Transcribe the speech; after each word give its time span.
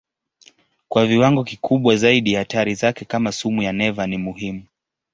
Kwa 0.87 1.05
viwango 1.05 1.43
kikubwa 1.43 1.95
zaidi 1.95 2.33
hatari 2.35 2.75
zake 2.75 3.05
kama 3.05 3.31
sumu 3.31 3.61
ya 3.63 3.73
neva 3.73 4.07
ni 4.07 4.17
muhimu. 4.17 4.63